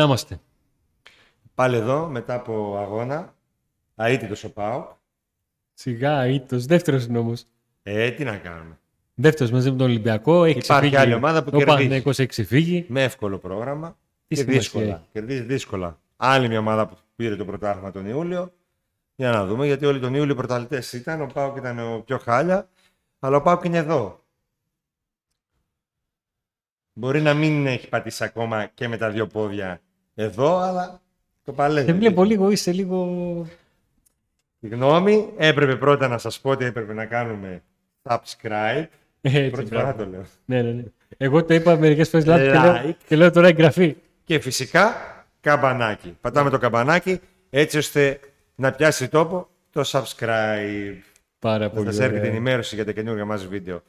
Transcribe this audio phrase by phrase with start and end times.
[0.00, 0.40] Να είμαστε.
[1.54, 3.34] Πάλι εδώ, μετά από αγώνα,
[3.96, 4.90] αίτητος ο ΠΑΟΚ.
[5.74, 6.64] Σιγά, ήττος.
[6.66, 7.44] Δεύτερος είναι όμως.
[7.82, 8.78] Ε, τι να κάνουμε.
[9.14, 10.44] Δεύτερος μαζί με τον Ολυμπιακό.
[10.44, 10.96] Έχει Υπάρχει ξεφύγει.
[10.96, 11.66] άλλη ομάδα που Ο κερδίζει.
[11.66, 12.84] Παναθηναϊκός έχει ξεφύγει.
[12.88, 14.84] Με εύκολο πρόγραμμα Τι και σημασία δύσκολα.
[14.94, 15.98] έχει; Κερδίζει δύσκολα.
[16.16, 18.52] Άλλη μια ομάδα που πήρε το πρωτάθλημα τον Ιούλιο.
[19.16, 21.20] Για να δούμε, γιατί όλοι τον Ιούλιο πρωταθλητές ήταν.
[21.20, 22.68] Ο Πάοκ ήταν ο πιο χάλια.
[23.18, 24.24] Αλλά ο Πάοκ είναι εδώ.
[26.92, 29.80] Μπορεί να μην έχει πατήσει ακόμα και με τα δύο πόδια
[30.22, 31.00] εδώ, αλλά
[31.44, 31.86] το παλεύει.
[31.90, 33.46] Σε βλέπω λίγο, είσαι λίγο...
[34.60, 37.62] Συγγνώμη, έπρεπε πρώτα να σας πω ότι έπρεπε να κάνουμε
[38.02, 38.86] subscribe.
[39.20, 39.90] Έτσι, Πρώτη μπράβο.
[39.90, 40.24] φορά το λέω.
[40.44, 40.82] Ναι, ναι, ναι.
[41.16, 42.94] Εγώ το είπα μερικές φορές λάθος και, λέω, Like.
[43.06, 43.96] και λέω τώρα εγγραφή.
[44.24, 44.94] Και φυσικά
[45.40, 46.16] καμπανάκι.
[46.20, 48.20] Πατάμε το καμπανάκι έτσι ώστε
[48.54, 50.94] να πιάσει τόπο το subscribe.
[51.38, 52.30] Πάρα Θα πολύ σας έρχεται ωραία.
[52.30, 53.82] ενημέρωση για τα καινούργια μας βίντεο.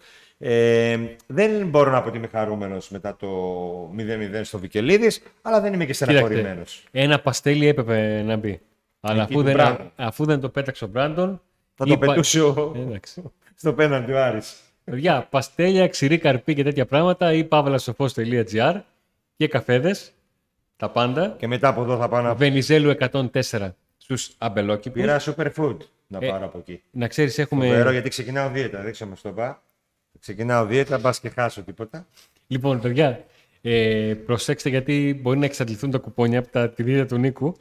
[0.44, 0.98] Ε,
[1.28, 3.28] δεν μπορώ να πω ότι είμαι χαρούμενος μετά το
[3.98, 6.84] 0-0 στο Βικελίδης, αλλά δεν είμαι και στεναχωρημένος.
[6.92, 8.60] Ένα παστέλι έπρεπε να μπει.
[9.00, 9.92] Αλλά Εκεί αφού του δεν, Μπράντον.
[9.96, 11.42] αφού δεν το πέταξε ο Μπράντον.
[11.76, 12.74] Θα το είπα- πετούσε ο...
[12.76, 13.24] Εντάξει.
[13.56, 14.56] στο πέναντι ο Άρης.
[14.84, 18.82] Παιδιά, παστέλια, ξηρή καρπή και τέτοια πράγματα ή παύλασοφός.gr
[19.38, 20.12] και καφέδες,
[20.78, 21.36] τα πάντα.
[21.40, 23.30] Και μετά από εδώ θα πάω να Βενιζέλου 104
[23.98, 25.02] στους αμπελόκηπους.
[25.02, 26.82] πήρα superfood να Ε, πάρω από εκεί.
[26.92, 27.66] Να ξέρεις έχουμε...
[27.68, 29.62] Φοβερό γιατί ξεκινάω δίαιτα, δεν ξέρω μας το πά.
[30.20, 32.08] Ξεκινάω δίαιτα, μπας και χάσω τίποτα.
[32.48, 33.26] Λοιπόν, παιδιά,
[33.62, 37.56] ε, προσέξτε γιατί μπορεί να εξαντληθούν τα κουπόνια από τα τη δίδα του Νίκου.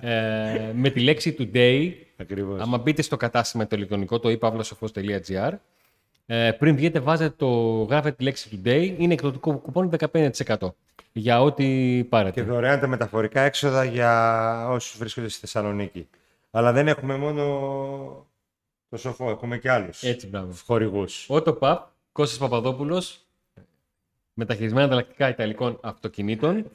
[0.00, 2.60] Ε, με τη λέξη today, Ακριβώς.
[2.60, 5.52] άμα μπείτε στο κατάστημα το ηλεκτρονικό, το ipavlasofos.gr,
[6.26, 7.48] ε, πριν βγείτε βάζετε το,
[7.82, 10.56] γράφετε τη λέξη today, είναι εκδοτικό κουπόνι 15%
[11.12, 12.40] για ό,τι πάρετε.
[12.40, 16.08] Και δωρεάν τα μεταφορικά έξοδα για όσους βρίσκονται στη Θεσσαλονίκη.
[16.50, 17.42] Αλλά δεν έχουμε μόνο
[18.88, 20.52] το σοφό, έχουμε και άλλους Έτσι, μπράβο.
[20.66, 21.26] χορηγούς.
[21.30, 21.76] Auto Pub,
[22.16, 23.20] Κώστας Παπαδόπουλος,
[24.34, 26.70] μεταχειρισμένα ανταλλακτικά ιταλικών αυτοκινήτων,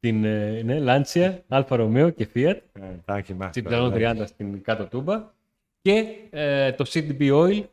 [0.00, 3.50] την ε, ναι, Lancia, Alfa Romeo και Fiat, Ε, Τα έχει μάθει.
[3.50, 5.30] στην τώρα, πλανό 30 στην κάτω τούμπα
[5.82, 7.64] και ε, το CDB Oil,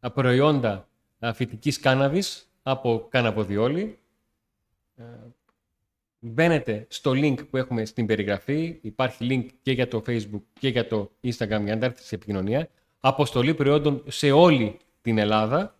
[0.00, 3.98] α, προϊόντα α, φυτικής κάναβης από κάναβοδιόλη.
[4.96, 5.02] Ε,
[6.18, 8.78] μπαίνετε στο link που έχουμε στην περιγραφή.
[8.82, 12.68] Υπάρχει link και για το Facebook και για το Instagram για να έρθετε σε επικοινωνία.
[13.00, 15.76] Αποστολή προϊόντων σε όλη την Ελλάδα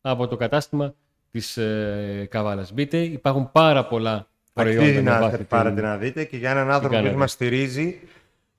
[0.00, 0.94] από το κατάστημα
[1.30, 2.72] της ε, Καβάλας.
[2.72, 4.80] Μπείτε, υπάρχουν πάρα πολλά προϊόντα.
[4.82, 7.12] Αξίζει με να βάση την- πάρετε να δείτε και για έναν άνθρωπο κάνετε.
[7.12, 8.00] που μας στηρίζει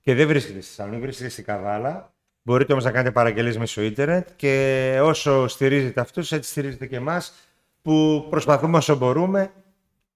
[0.00, 2.12] και δεν βρίσκεται στη Θεσσαλονίκη, βρίσκεται στην Καβάλα.
[2.42, 7.32] Μπορείτε όμως να κάνετε παραγγελίες μέσω ίντερνετ και όσο στηρίζετε αυτούς, έτσι στηρίζετε και εμάς
[7.82, 9.50] που προσπαθούμε όσο μπορούμε,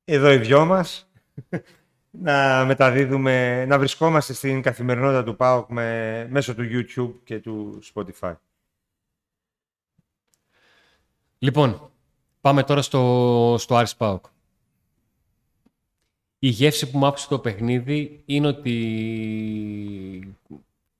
[0.04, 1.10] εδώ οι δυο μας,
[2.10, 8.32] να μεταδίδουμε, να βρισκόμαστε στην καθημερινότητα του ΠΑΟΚ με, μέσω του YouTube και του Spotify.
[11.39, 11.91] Λοιπόν,
[12.41, 14.25] πάμε τώρα στο, στο Άρης Πάοκ.
[16.39, 20.35] Η γεύση που μου άφησε το παιχνίδι είναι ότι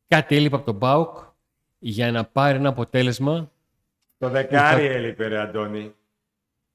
[0.09, 1.19] κάτι έλειπε από τον Πάοκ
[1.79, 3.51] για να πάρει ένα αποτέλεσμα.
[4.19, 5.95] Το δεκάρι έλειπε, ρε Αντώνη.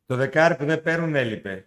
[0.06, 1.66] Το δεκάρι που δεν παίρνουν έλειπε.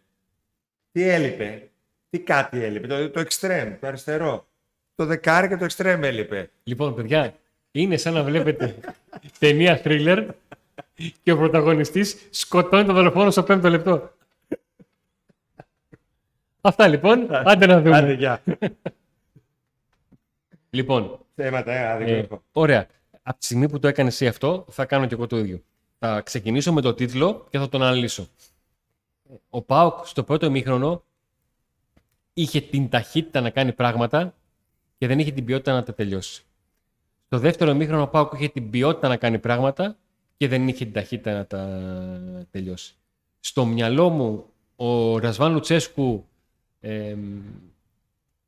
[0.92, 1.70] Τι έλειπε,
[2.10, 4.46] τι κάτι έλειπε, το, το extreme, το αριστερό.
[4.94, 6.50] Το δεκάρι και το extreme έλειπε.
[6.62, 7.34] Λοιπόν, παιδιά,
[7.70, 8.74] είναι σαν να βλέπετε
[9.38, 10.28] ταινία thriller
[11.22, 14.10] και ο πρωταγωνιστής σκοτώνει τον δολοφόνο στο πέμπτο λεπτό.
[16.60, 17.96] Αυτά λοιπόν, άντε να δούμε.
[17.96, 18.42] Άντε, γεια.
[20.70, 22.42] Λοιπόν, Θέματα, ε, άδικο Ε, έχω.
[22.52, 22.86] ωραία.
[23.22, 25.62] Από τη στιγμή που το έκανες εσύ αυτό, θα κάνω και εγώ το ίδιο.
[25.98, 28.26] Θα ξεκινήσω με το τίτλο και θα τον αναλύσω.
[29.50, 31.04] Ο Πάοκ στο πρώτο ημίχρονο
[32.34, 34.34] είχε την ταχύτητα να κάνει πράγματα
[34.98, 36.44] και δεν είχε την ποιότητα να τα τελειώσει.
[37.26, 39.96] Στο δεύτερο ημίχρονο ο Πάοκ είχε την ποιότητα να κάνει πράγματα
[40.36, 42.94] και δεν είχε την ταχύτητα να τα τελειώσει.
[43.40, 44.46] Στο μυαλό μου
[44.76, 46.26] ο Ρασβάν Λουτσέσκου
[46.80, 47.42] εμ,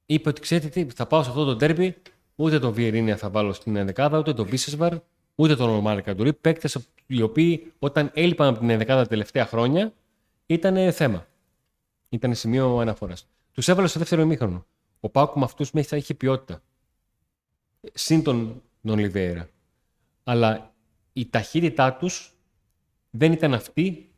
[0.07, 1.97] είπε ότι ξέρετε τι, θα πάω σε αυτό το τέρμπι,
[2.35, 4.95] ούτε τον Βιερίνια θα βάλω στην ενδεκάδα, ούτε τον Μπίσεσβαρ,
[5.35, 6.33] ούτε τον Ορμάρ Καντουρί.
[6.33, 9.93] Παίκτες οι οποίοι όταν έλειπαν από την ενδεκάδα τα τελευταία χρόνια
[10.47, 11.27] ήταν θέμα.
[12.09, 13.29] Ήταν σημείο αναφοράς.
[13.53, 14.67] Τους έβαλε στο δεύτερο ημίχρονο.
[15.01, 16.63] Ο Πάουκ με αυτούς μέχρι θα είχε ποιότητα.
[17.93, 19.49] Συν τον τον Ολιβέηρα.
[20.25, 20.75] Αλλά
[21.17, 22.33] η ταχύτητά τους
[23.11, 24.09] δεν ήταν αυτή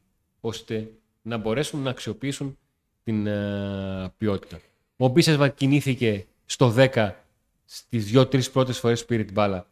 [0.41, 0.93] ώστε
[1.23, 2.59] να μπορέσουν να αξιοποιήσουν
[3.05, 4.61] την ε, ποιότητα.
[4.97, 7.11] Ο Μπίσεσβαρ κινήθηκε στο 10
[7.65, 9.67] στις 2-3 πρώτες φορές που πήρε την μπάλα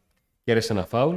[0.44, 1.16] και έρεσε ένα φάουλ.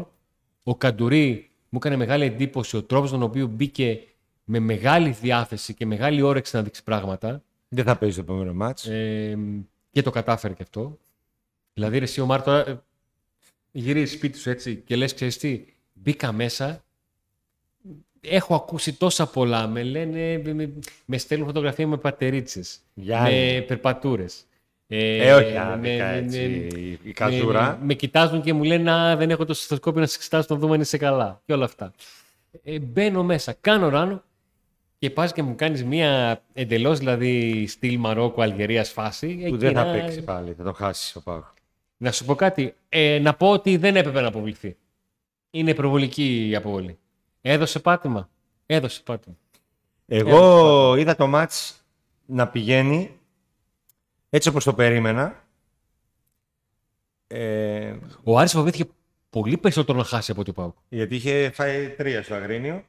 [0.64, 4.04] Ο Καντουρί μου έκανε μεγάλη εντύπωση ο τρόπος τον οποίο μπήκε
[4.44, 8.86] με μεγάλη διάθεση και μεγάλη όρεξη να δείξει πράγματα Δεν θα παίζει το επόμενο μάτς.
[8.86, 9.38] ε,
[9.92, 11.00] και το κατάφερε και αυτό.
[11.74, 12.82] Δηλαδή, ρε, εσύ ο Μάρ τώρα ε,
[13.72, 15.66] γυρίζει σπίτι σου έτσι και λες, ξέρεις τι,
[16.02, 16.84] μπήκα μέσα
[18.22, 19.68] έχω ακούσει τόσα πολλά.
[19.68, 20.74] Με λένε, με,
[21.06, 24.44] με στέλνουν φωτογραφία με πατερίτσες, με περπατούρες.
[24.88, 26.68] Ε, ε όχι άδικα, έτσι,
[27.04, 27.78] η καζούρα.
[27.80, 30.60] Με, με, κοιτάζουν και μου λένε «Α, δεν έχω το συστοσκόπιο να σε εξετάσω να
[30.60, 31.94] δούμε αν είσαι καλά» και όλα αυτά.
[32.64, 34.24] Ε, μπαίνω μέσα, κάνω ράνο
[34.98, 39.46] και πας και μου κάνεις μία εντελώς δηλαδή στυλ Μαρόκο, Αλγερίας φάση.
[39.50, 39.92] Που δεν θα να...
[39.92, 41.54] παίξει πάλι, θα το χάσεις ο Πάγος.
[41.98, 44.78] Να σου πω κάτι, ε, να πω ότι δεν έπρεπε να αποβληθεί.
[45.52, 46.98] Είναι προβολική η αποβολή.
[47.42, 48.30] Έδωσε πάτημα.
[48.66, 49.36] Έδωσε πάτημα.
[50.06, 51.86] Εγώ είδα το μάτς
[52.26, 53.20] να πηγαίνει
[54.30, 55.44] έτσι όπως το περίμενα.
[57.28, 57.96] Ε...
[58.24, 58.86] Ο Άρης φοβήθηκε
[59.30, 60.74] πολύ περισσότερο να χάσει από ό,τι πάω.
[60.90, 62.84] Γιατί είχε φάει τρία στο Αγρίνιο.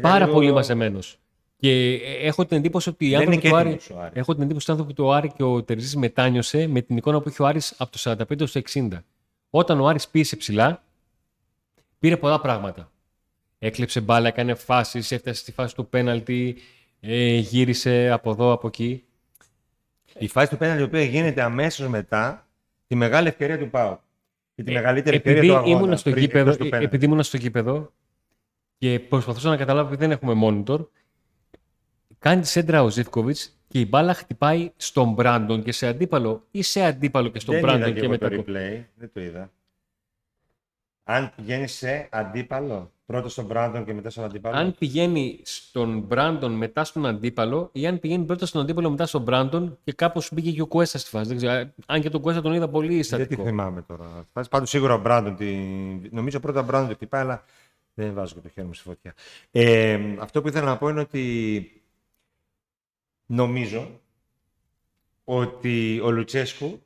[0.00, 0.32] Πάρα λίγο...
[0.32, 1.18] πολύ μαζεμένος.
[1.56, 3.78] Και έχω την εντύπωση ότι οι άνθρωποι του Άρη,
[4.12, 7.42] έχω την εντύπωση ότι του Άρη και ο Τερζής μετάνιωσε με την εικόνα που είχε
[7.42, 7.98] ο Άρης από το
[8.38, 8.88] 45 στο 60.
[9.50, 10.84] Όταν ο Άρης πίεσε ψηλά,
[12.06, 12.92] πήρε πολλά πράγματα.
[13.58, 16.56] Έκλεψε μπάλα, έκανε φάσεις, έφτασε στη φάση του πέναλτι,
[17.00, 19.04] ε, γύρισε από εδώ, από εκεί.
[20.18, 22.46] Η φάση του πέναλτι, η οποία γίνεται αμέσως μετά
[22.86, 24.00] τη μεγάλη ευκαιρία του Πάου.
[24.54, 25.96] Και τη ε, μεγαλύτερη επειδή ευκαιρία του αγώνα.
[25.96, 27.92] στο γήπεδο, ε, επειδή ήμουν στο γήπεδο
[28.78, 30.86] και προσπαθούσα να καταλάβω ότι δεν έχουμε monitor,
[32.18, 36.62] κάνει τη σέντρα ο Ζήφκοβιτς και η μπάλα χτυπάει στον Μπράντον και σε αντίπαλο ή
[36.62, 38.28] σε αντίπαλο και στον Μπράντον και, και μετά.
[38.28, 39.50] Το replay, δεν το είδα.
[41.08, 46.52] Αν πηγαίνει σε αντίπαλο, πρώτος στον Μπράντον και μετά στον αντίπαλο; Αν πηγαίνει στον Μπράντον
[46.52, 50.52] μετά στον αντίπαλο ή αν πηγαίνει πρώτα στον αντίπαλο μετά στον Μπράντον και κάπως μπήκε
[50.52, 51.28] και ο Κουέστα στη φάση.
[51.28, 53.28] Δεν ξέρω, αν και τον Κουέστα τον είδα πολύ στατικό.
[53.28, 54.26] Δεν τη θυμάμαι τώρα.
[54.50, 55.36] Πάντως σίγουρα ο Μπράντον.
[55.36, 55.54] Τη...
[56.10, 57.44] Νομίζω πρώτα ο Μπράντον το χτυπάει, αλλά
[57.94, 59.14] δεν βάζω και το χέρι μου στη φωτιά.
[59.50, 61.82] Ε, αυτό που ήθελα να πω είναι ότι
[63.26, 64.00] νομίζω
[65.24, 66.82] ότι ο Λουτσέσκου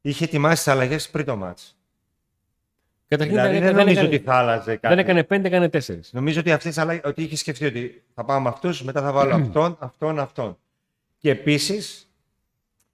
[0.00, 1.74] είχε ετοιμάσει τις αλλαγές πριν το μάτς.
[3.10, 4.94] Καταρχήν δηλαδή, δεν, δεν νομίζω ότι θα άλλαζε κάτι.
[4.94, 6.12] Δεν έκανε πέντε, έκανε τέσσερις.
[6.12, 9.76] Νομίζω ότι, αυτές, ότι είχε σκεφτεί ότι θα πάω με αυτούς, μετά θα βάλω αυτόν,
[9.80, 10.58] αυτόν, αυτόν.
[11.18, 12.10] Και επίσης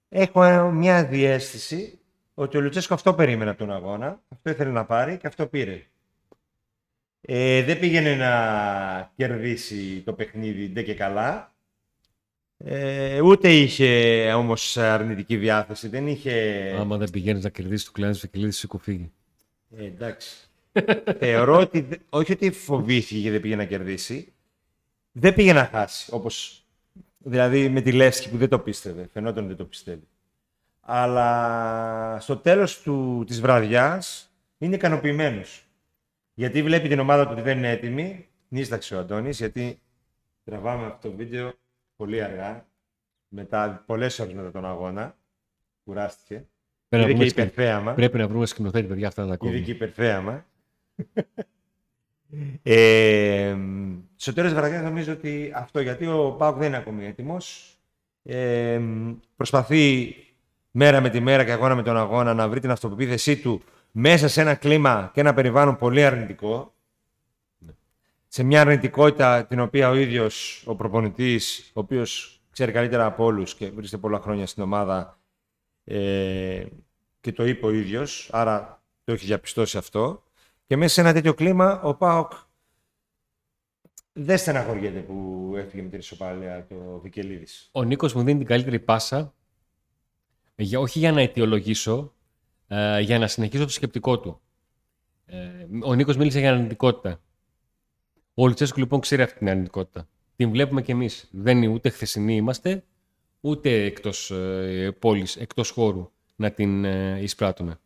[0.09, 1.99] έχω μια διέστηση
[2.33, 5.83] ότι ο Λουτσέσκο αυτό περίμενε από τον αγώνα, αυτό ήθελε να πάρει και αυτό πήρε.
[7.21, 11.55] Ε, δεν πήγαινε να κερδίσει το παιχνίδι ντε και καλά.
[12.57, 15.87] Ε, ούτε είχε όμως αρνητική διάθεση.
[15.87, 16.33] Δεν είχε...
[16.79, 19.11] Άμα δεν πηγαίνεις να κερδίσεις το κλάνο και κλείσει, σου κοφίγει.
[19.75, 20.49] Ε, εντάξει.
[21.19, 24.33] Θεωρώ ότι όχι ότι φοβήθηκε και δεν πήγε να κερδίσει.
[25.11, 26.09] Δεν πήγε να χάσει.
[26.13, 26.65] Όπως,
[27.17, 29.09] δηλαδή με τη Λέσχη που δεν το πίστευε.
[29.13, 30.07] Φαινόταν ότι δεν το πιστεύει.
[30.81, 35.65] Αλλά στο τέλος του, της βραδιάς είναι ικανοποιημένος.
[36.33, 38.27] Γιατί βλέπει την ομάδα του ότι δεν είναι έτοιμη.
[38.47, 39.81] Νίσταξε ο Αντώνης, γιατί
[40.43, 41.53] τραβάμε αυτό το βίντεο
[41.95, 42.67] πολύ αργά.
[43.27, 45.17] Μετά, πολλές ώρες μετά τον αγώνα.
[45.83, 46.47] Κουράστηκε.
[46.89, 47.93] Πρέπει να, υπερθέαμα.
[47.93, 49.51] Πρέπει να βρούμε σκηνοθέτη, παιδιά, αυτά να τα ακούμε.
[49.51, 50.45] Είδε και υπερθέαμα.
[52.63, 53.55] ε,
[54.15, 57.75] στο τέλος της νομίζω ότι αυτό γιατί ο Πάουκ δεν είναι ακόμη έτοιμος.
[58.23, 58.81] Ε,
[59.35, 60.15] προσπαθεί
[60.71, 63.61] μέρα με τη μέρα και αγώνα με τον αγώνα να βρει την αυτοπεποίθησή του
[63.91, 66.73] μέσα σε ένα κλίμα και ένα περιβάλλον πολύ αρνητικό.
[67.57, 67.71] Ναι.
[68.27, 73.55] Σε μια αρνητικότητα την οποία ο ίδιος ο προπονητής, ο οποίος ξέρει καλύτερα από όλους
[73.55, 75.16] και βρίσκεται πολλά χρόνια στην ομάδα,
[75.89, 76.65] ε,
[77.21, 80.23] και το είπε ο ίδιος, άρα το έχει διαπιστώσει αυτό.
[80.65, 82.31] Και μέσα σε ένα τέτοιο κλίμα ο Πάοκ
[84.13, 87.69] δεν στεναχωριέται που έφυγε με την ισοπαλία το Βικελίδης.
[87.71, 89.33] Ο Νίκος μου δίνει την καλύτερη πάσα,
[90.55, 92.13] για, όχι για να αιτιολογήσω,
[92.67, 94.41] ε, για να συνεχίσω το σκεπτικό του.
[95.25, 97.21] Ε, ο Νίκος μίλησε για αρνητικότητα.
[98.33, 100.07] Ο Λουτσέσκου λοιπόν ξέρει αυτή την αρνητικότητα.
[100.35, 101.29] Την βλέπουμε κι εμείς.
[101.31, 102.83] Δεν είναι ούτε χθεσινοί είμαστε,
[103.47, 107.79] ούτε εκτός ε, πόλης, εκτός χώρου να την ε, εισπράττουμε.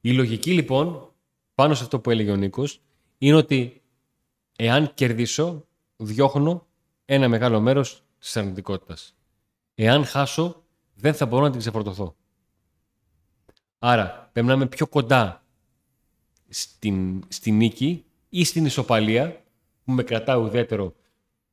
[0.00, 1.12] Η λογική λοιπόν,
[1.54, 2.80] πάνω σε αυτό που έλεγε ο Νίκος,
[3.18, 3.82] είναι ότι
[4.56, 5.66] εάν κερδίσω,
[5.96, 6.66] διώχνω
[7.04, 9.16] ένα μεγάλο μέρος της αρνητικότητας.
[9.74, 10.64] Εάν χάσω,
[10.94, 12.16] δεν θα μπορώ να την ξεφορτωθώ.
[13.78, 15.44] Άρα, πρέπει να είμαι πιο κοντά
[16.48, 19.44] στην, στην νίκη ή στην ισοπαλία,
[19.84, 20.94] που με κρατάει ουδέτερο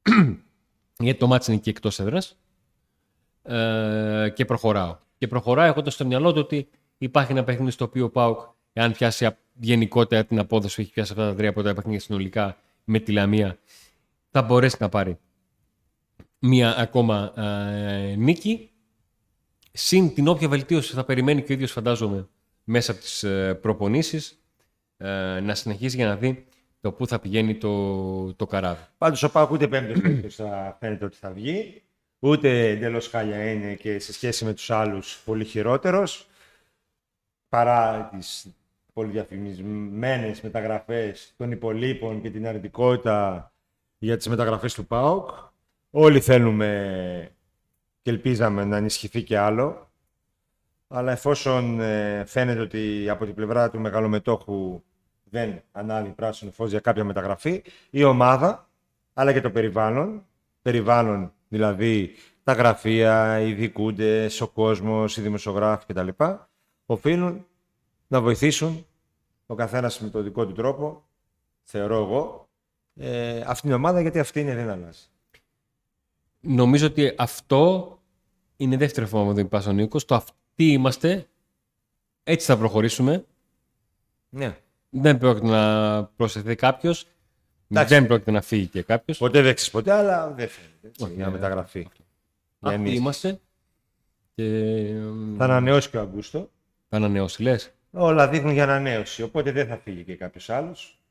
[1.00, 2.38] γιατί το μάτι είναι εκεί εκτός έδρας,
[3.48, 4.98] ε, και προχωράω.
[5.18, 8.40] Και προχωράει έχοντας στο μυαλό του ότι υπάρχει ένα παιχνίδι στο οποίο ο Πάουκ,
[8.74, 9.28] εάν πιάσει
[9.60, 13.58] γενικότερα την απόδοση που έχει πιάσει αυτά τα τρία τα παιχνίδια συνολικά με τη Λαμία,
[14.32, 15.18] θα μπορέσει να πάρει
[16.40, 18.70] μία ακόμα ε, νίκη.
[19.72, 22.28] Συν την όποια βελτίωση θα περιμένει και ο ίδιος, φαντάζομαι,
[22.64, 24.42] μέσα από τις ε, προπονήσεις,
[24.98, 26.46] ε, να συνεχίσει για να δει
[26.82, 28.82] το πού θα πηγαίνει το, το καράβι.
[28.98, 31.82] Πάντως ο Πάουκ ούτε πέμπτος θα φαίνεται ότι θα βγει
[32.20, 36.28] ούτε εντελώς χάλια είναι και σε σχέση με τους άλλους πολύ χειρότερος
[37.50, 38.48] παρά τις
[38.94, 43.52] πολυδιαφημισμένες μεταγραφές των υπολείπων και την αρνητικότητα
[43.98, 45.30] για τις μεταγραφές του ΠΑΟΚ.
[45.90, 47.32] Όλοι θέλουμε
[48.02, 49.92] και ελπίζαμε να ενισχυθεί και άλλο.
[50.88, 54.84] Αλλά εφόσον ε, φαίνεται ότι από την πλευρά του μεγαλομετόχου
[55.24, 58.70] δεν ανάβει πράσινο φως για κάποια μεταγραφή, η ομάδα,
[59.14, 60.26] αλλά και το περιβάλλον,
[60.62, 66.08] περιβάλλον δηλαδή τα γραφεία, οι δικούντες, ο κόσμος, οι δημοσιογράφοι κτλ.
[66.86, 67.46] οφείλουν
[68.08, 68.86] να βοηθήσουν
[69.46, 71.04] ο καθένας με τον δικό του τρόπο,
[71.64, 72.50] θεωρώ εγώ,
[72.96, 75.02] ε, αυτήν την ομάδα γιατί αυτή είναι δεν αλλάζει.
[76.40, 77.92] Νομίζω ότι αυτό
[78.58, 80.06] είναι δεύτερη φορά που δεν πας ο Νίκος.
[80.06, 81.28] Το αυτοί είμαστε,
[82.24, 83.26] έτσι θα προχωρήσουμε.
[84.30, 84.58] Ναι.
[84.90, 87.08] Δεν πρόκειται να προσθεθεί κάποιος.
[87.68, 89.18] Δεν πρόκειται να φύγει και κάποιος.
[89.18, 91.04] Ποτέ δεν ξέρεις ποτέ, αλλά δεν φαίνεται.
[91.04, 91.88] Όχι, για μεταγραφή.
[92.60, 93.40] Αυτοί είμαστε.
[94.36, 94.94] Και...
[95.38, 96.50] Θα ανανεώσει και ο Αγκούστο.
[96.90, 97.72] Θα ανανεώσει, λες.
[97.92, 99.24] Όλα δείχνουν για ανανέωση.
[99.24, 101.02] Οπότε δεν θα φύγει και κάποιος άλλος.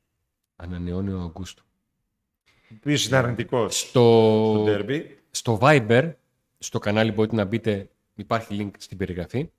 [0.55, 1.61] Ανανεώνει ο Αγκούστο.
[2.81, 4.63] Ποιο είναι αρνητικός στο...
[5.31, 6.13] στο Στο Viber,
[6.57, 9.49] στο κανάλι μπορείτε να μπείτε, υπάρχει link στην περιγραφή.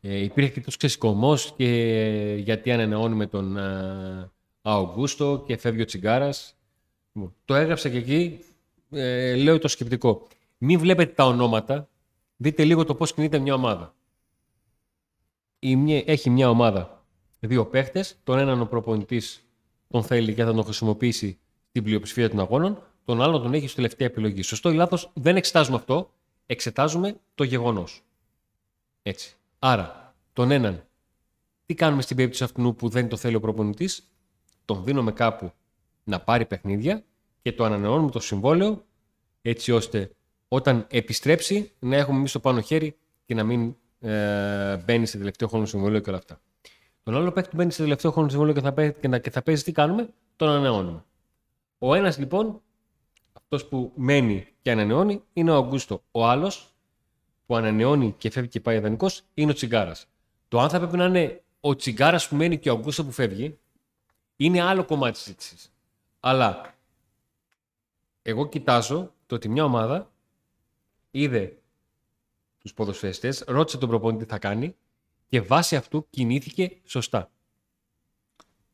[0.00, 4.30] Ε, υπήρχε και τόσο ξεσηκωμός και γιατί ανανεώνουμε τον ε,
[4.62, 6.56] Αουγκούστο και φεύγει ο Τσιγκάρας.
[7.44, 8.44] Το έγραψα και εκεί,
[8.90, 10.26] ε, λέω το σκεπτικό.
[10.58, 11.88] Μην βλέπετε τα ονόματα,
[12.36, 13.94] δείτε λίγο το πώς κινείται μια ομάδα.
[15.58, 17.02] Η, έχει μια ομάδα
[17.46, 19.44] δύο παίχτες, τον έναν ο προπονητής
[19.88, 21.38] τον θέλει και θα τον χρησιμοποιήσει
[21.68, 24.42] στην πλειοψηφία των αγώνων, τον άλλον τον έχει στη τελευταία επιλογή.
[24.42, 26.12] Σωστό ή λάθος, δεν εξετάζουμε αυτό.
[26.46, 28.02] Εξετάζουμε το γεγονός.
[29.02, 29.36] Έτσι.
[29.58, 30.86] Άρα, τον έναν,
[31.66, 34.11] τι κάνουμε στην περίπτωση αυτού που δεν το θέλει ο προπονητής,
[34.64, 35.52] τον δίνουμε κάπου
[36.04, 37.04] να πάρει παιχνίδια
[37.42, 38.84] και το ανανεώνουμε το συμβόλαιο
[39.42, 40.10] έτσι ώστε
[40.48, 45.48] όταν επιστρέψει να έχουμε εμείς το πάνω χέρι και να μην ε, μπαίνει σε τελευταίο
[45.48, 46.40] χρόνο συμβόλαιο και όλα αυτά.
[47.02, 49.42] Τον άλλο παίκτη που μπαίνει σε τελευταίο χρόνο συμβόλαιο και θα, παίζει, και, και θα
[49.42, 51.04] παίζει, τι κάνουμε, τον ανανεώνουμε.
[51.78, 52.60] Ο ένας λοιπόν
[53.32, 56.02] αυτός που μένει και ανανεώνει είναι ο Αγκούστο.
[56.10, 56.74] Ο άλλος
[57.46, 60.06] που ανανεώνει και φεύγει και πάει ιδανικό είναι ο Τσιγκάρας.
[60.48, 63.58] Το αν θα πρέπει να είναι ο Τσιγκάρας που μένει και ο Αγκούστο που φεύγει
[64.44, 65.72] είναι άλλο κομμάτι της συζήτησης.
[66.20, 66.74] Αλλά
[68.22, 70.12] εγώ κοιτάζω το ότι μια ομάδα
[71.10, 71.62] είδε
[72.58, 74.76] τους ποδοσφαιριστές, ρώτησε τον προπονητή τι θα κάνει
[75.26, 77.30] και βάσει αυτού κινήθηκε σωστά.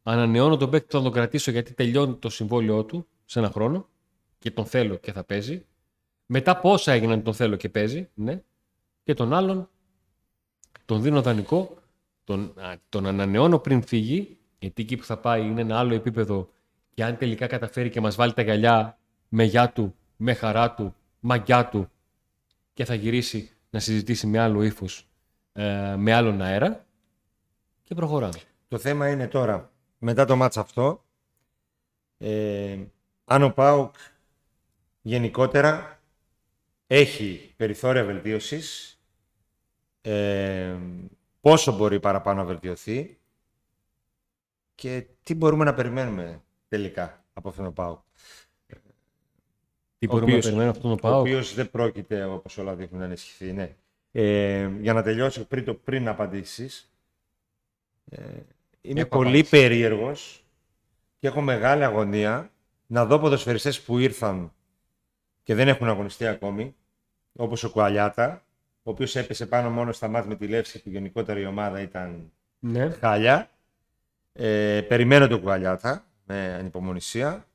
[0.02, 3.88] Ανανεώνω τον παίκτη που θα τον κρατήσω γιατί τελειώνει το συμβόλαιό του σε ένα χρόνο
[4.38, 5.66] και τον θέλω και θα παίζει.
[6.26, 8.42] Μετά πόσα έγιναν τον θέλω και παίζει, ναι.
[9.02, 9.70] Και τον άλλον
[10.84, 11.76] τον δίνω δανεικό,
[12.24, 12.54] τον,
[12.88, 16.50] τον ανανεώνω πριν φύγει, γιατί εκεί που θα πάει είναι ένα άλλο επίπεδο
[16.94, 18.98] και αν τελικά καταφέρει και μας βάλει τα γυαλιά
[19.28, 21.90] με γιά του, με χαρά του, μαγιά του
[22.72, 25.08] και θα γυρίσει να συζητήσει με άλλο ύφος,
[25.52, 26.86] ε, με άλλον αέρα
[27.82, 28.40] και προχωράμε.
[28.68, 31.04] Το θέμα είναι τώρα, μετά το μάτς αυτό,
[32.18, 32.78] ε,
[33.24, 33.94] αν ο Πάουκ
[35.02, 36.00] γενικότερα
[36.86, 38.98] έχει περιθώρια βελτίωσης,
[40.00, 40.76] ε,
[41.40, 43.17] πόσο μπορεί παραπάνω να βελτιωθεί
[44.78, 48.00] και τι μπορούμε να περιμένουμε τελικά από αυτόν τον ΠΑΟΚ;
[49.98, 53.04] Τι μπορούμε να περιμένουμε αυτόν τον ΠΑΟΚ; Ο οποίος δεν πρόκειται, όπως όλα δείχνουν, να
[53.06, 53.52] ενισχυθεί.
[53.52, 53.76] Ναι.
[54.12, 56.92] Ε, για να τελειώσω πριν, το, πριν απαντήσεις,
[58.10, 58.22] ε,
[58.80, 60.44] είμαι πολύ περίεργος
[61.18, 62.50] και έχω μεγάλη αγωνία
[62.86, 64.52] να δω ποδοσφαιριστές που ήρθαν
[65.42, 66.74] και δεν έχουν αγωνιστεί ακόμη,
[67.32, 68.44] όπως ο Κουαλιάτα,
[68.82, 72.32] ο οποίος έπεσε πάνω μόνο στα μάτια με τη Λεύση που γενικότερα η ομάδα ήταν
[72.58, 72.90] ναι.
[72.90, 73.50] χάλια.
[74.40, 77.46] Ε, περιμένω τον Κουαλιάτα με ανυπομονησία.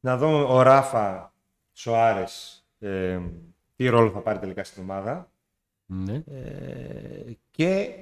[0.00, 1.34] Να δω ο Ράφα
[1.72, 3.20] Σοάρες ε,
[3.76, 5.30] τι ρόλο θα πάρει τελικά στην ομάδα.
[5.86, 6.22] Ναι.
[6.26, 7.94] Ε, και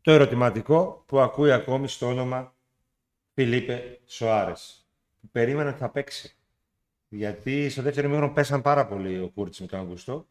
[0.00, 2.54] το ερωτηματικό που ακούει ακόμη στο όνομα
[3.34, 4.88] Φιλίπε Σοάρες.
[5.32, 6.36] Περίμενα ότι θα παίξει.
[7.08, 10.26] Γιατί στο δεύτερο μήνυμα πέσαν πάρα πολύ ο Κούρτς με τον Αγκουστό.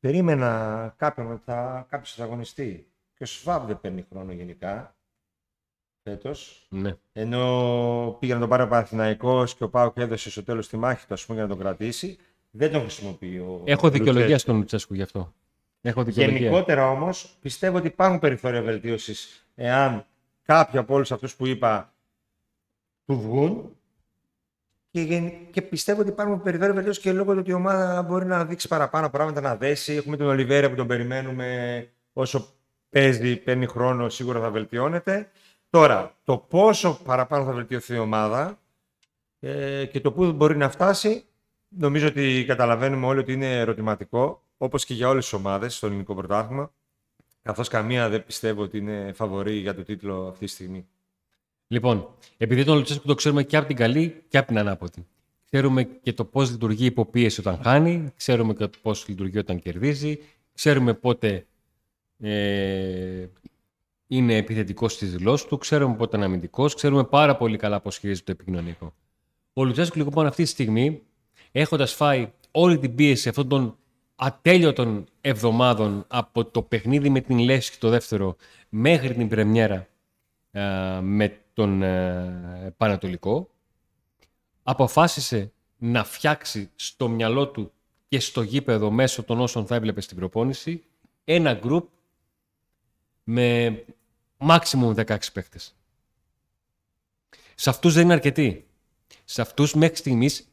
[0.00, 2.90] Περίμενα κάποιον θα, κάποιος θα αγωνιστεί.
[3.14, 4.95] Και ο Σφάβ δεν παίρνει χρόνο γενικά.
[6.08, 6.66] Φέτος.
[6.68, 6.94] Ναι.
[7.12, 11.06] Ενώ πήγε να τον πάρει ο Παναθυναϊκό και ο Πάοκ έδωσε στο τέλος τη μάχη
[11.06, 12.18] του ας πούμε, για να τον κρατήσει.
[12.50, 13.62] Δεν τον χρησιμοποιεί ο.
[13.64, 15.32] Έχω δικαιολογία στον Λουτσέσκου γι' αυτό.
[15.80, 20.06] Έχω Γενικότερα όμως πιστεύω ότι υπάρχουν περιθώρια βελτίωσης εάν
[20.42, 21.94] κάποιοι από όλους αυτούς που είπα
[23.06, 23.76] του βγουν
[24.90, 28.44] και, και πιστεύω ότι υπάρχουν περιθώρια βελτίωσης και λόγω του ότι η ομάδα μπορεί να
[28.44, 29.92] δείξει παραπάνω πράγματα, να δέσει.
[29.92, 32.54] Έχουμε τον Ολιβέρα που τον περιμένουμε όσο
[32.90, 35.30] παίζει, παίρνει χρόνο, σίγουρα θα βελτιώνεται.
[35.76, 38.58] Τώρα, το πόσο παραπάνω θα βελτιωθεί η ομάδα
[39.40, 41.24] ε, και το πού μπορεί να φτάσει,
[41.68, 46.14] νομίζω ότι καταλαβαίνουμε όλοι ότι είναι ερωτηματικό, όπως και για όλες τις ομάδες στο ελληνικό
[46.14, 46.72] πρωτάθλημα.
[47.42, 50.86] Καθώς καμία δεν πιστεύω ότι είναι φαβορή για το τίτλο αυτή τη στιγμή.
[51.66, 55.06] Λοιπόν, επειδή τον Λουτσέσκου το ξέρουμε και από την καλή και από την ανάποδη.
[55.44, 60.18] Ξέρουμε και το πώς λειτουργεί η υποπίεση όταν χάνει, ξέρουμε και πώς λειτουργεί όταν κερδίζει,
[60.54, 61.46] ξέρουμε πότε
[62.20, 63.26] ε,
[64.06, 68.24] είναι επιθετικός στις δηλώσεις του, ξέρουμε πότε είναι αμυντικός, ξέρουμε πάρα πολύ καλά πώς χειρίζεται
[68.24, 68.94] το επικοινωνικό.
[69.52, 71.02] Ο Λουτσέσκου λοιπόν αυτή τη στιγμή,
[71.52, 73.76] έχοντας φάει όλη την πίεση αυτών των
[74.16, 78.36] ατέλειωτων εβδομάδων από το παιχνίδι με την Λέσχη το δεύτερο
[78.68, 79.86] μέχρι την πρεμιέρα
[80.50, 80.62] ε,
[81.00, 83.50] με τον ε, Πανατολικό,
[84.62, 87.72] αποφάσισε να φτιάξει στο μυαλό του
[88.08, 90.84] και στο γήπεδο μέσω των όσων θα έβλεπε στην προπόνηση
[91.24, 91.88] ένα γκρουπ
[93.28, 93.84] με
[94.38, 95.74] maximum 16 παίχτες.
[97.54, 98.66] Σε αυτούς δεν είναι αρκετοί.
[99.24, 100.48] Σε αυτούς μέχρι στιγμής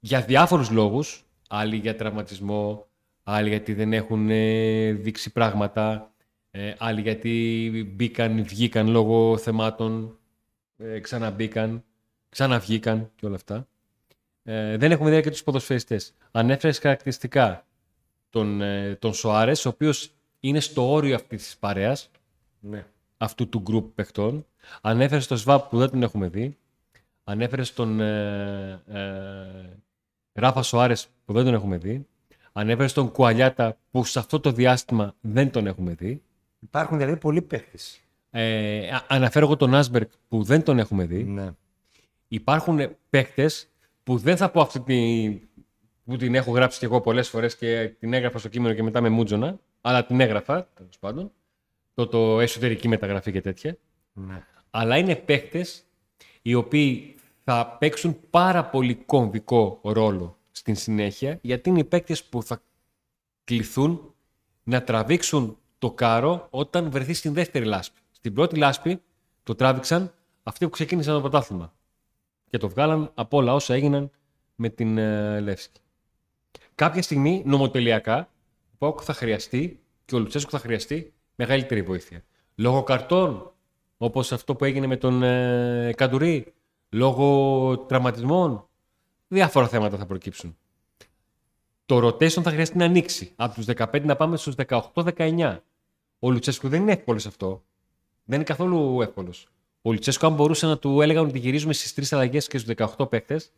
[0.00, 2.86] για διάφορους λόγους, άλλοι για τραυματισμό,
[3.22, 6.12] άλλοι γιατί δεν έχουν ε, δείξει πράγματα,
[6.50, 10.18] ε, άλλοι γιατί μπήκαν, βγήκαν λόγω θεμάτων,
[10.76, 11.84] ε, ξαναμπήκαν,
[12.28, 13.68] ξαναβγήκαν και όλα αυτά.
[14.42, 16.14] Ε, δεν έχουμε δει και τους ποδοσφαιριστές.
[16.30, 17.66] Ανέφερες χαρακτηριστικά
[18.30, 20.14] τον, ε, τον Σοάρες, ο οποίος
[20.48, 22.10] είναι στο όριο αυτής της παρέας,
[22.60, 22.86] Ναι.
[23.16, 24.46] αυτού του γκρουπ παιχτών.
[24.80, 26.56] Ανέφερες τον Σβάπ που δεν τον έχουμε δει.
[27.24, 29.02] Ανέφερες τον ε, ε,
[30.32, 32.06] Ράφα Σοάρες που δεν τον έχουμε δει.
[32.52, 36.22] Ανέφερες τον Κουαλιάτα που σε αυτό το διάστημα δεν τον έχουμε δει.
[36.58, 38.00] Υπάρχουν δηλαδή πολλοί παίχτες.
[38.30, 41.24] Ε, α- αναφέρω εγώ τον Άσμπερκ που δεν τον έχουμε δει.
[41.24, 41.50] Ναι.
[42.28, 43.68] Υπάρχουν παίχτες
[44.02, 45.28] που δεν θα πω αυτή τη,
[46.04, 49.00] που την έχω γράψει και εγώ πολλές φορές και την έγραφα στο κείμενο και μετά
[49.00, 51.32] με μούτζωνα, αλλά την έγραφα τέλος πάντων.
[51.94, 53.76] Το, το εσωτερική μεταγραφή και τέτοια.
[54.12, 54.46] ναι.
[54.70, 55.66] Αλλά είναι παίχτε
[56.42, 57.14] οι οποίοι
[57.44, 62.62] θα παίξουν πάρα πολύ κομβικό ρόλο στην συνέχεια, γιατί είναι οι παίκτες που θα
[63.44, 64.14] κληθούν
[64.62, 68.00] να τραβήξουν το κάρο όταν βρεθεί στην δεύτερη λάσπη.
[68.10, 69.02] Στην πρώτη λάσπη
[69.42, 71.74] το τράβηξαν αυτοί που ξεκίνησαν το πρωτάθλημα.
[72.50, 74.10] Και το βγάλαν από όλα όσα έγιναν
[74.54, 75.80] με την ε, Λεύσκη.
[76.74, 78.28] Κάποια στιγμή, νομοτελειακά,
[78.84, 82.24] ο Πάουκ θα χρειαστεί και ο Λουτσέσκου θα χρειαστεί μεγαλύτερη βοήθεια.
[82.54, 83.52] Λόγω καρτών,
[83.96, 86.52] όπως αυτό που έγινε με τον ε, Καντουρί,
[86.88, 88.68] λόγω τραυματισμών,
[89.28, 90.56] διάφορα θέματα θα προκύψουν.
[91.86, 93.32] Το rotation θα χρειαστεί να ανοίξει.
[93.36, 94.54] Από τους 15 να πάμε στους
[94.94, 95.58] 18-19.
[96.18, 97.64] Ο Λουτσέσκου δεν είναι εύκολος σε αυτό.
[98.24, 99.48] Δεν είναι καθόλου εύκολος.
[99.82, 103.10] Ο Λουτσέσκου, αν μπορούσε να του έλεγαν ότι γυρίζουμε στις τρεις αλλαγές και στους 18
[103.10, 103.52] παίκτες,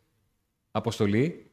[0.71, 1.51] αποστολή,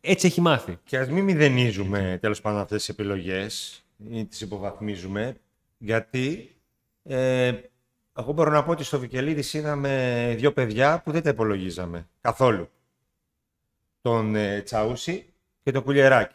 [0.00, 0.78] έτσι έχει μάθει.
[0.84, 5.36] Και ας μην μηδενίζουμε τέλος πάντων αυτές τις επιλογές ή τις υποβαθμίζουμε,
[5.78, 6.54] γιατί
[7.02, 7.52] ε,
[8.16, 12.68] εγώ μπορώ να πω ότι στο Βικελίδης είδαμε δύο παιδιά που δεν τα υπολογίζαμε καθόλου.
[14.00, 16.34] Τον ε, Τσαούσι και τον Κουλιεράκη.